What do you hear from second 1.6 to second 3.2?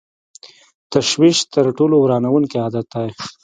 ټولو ورانوونکی عادت دی.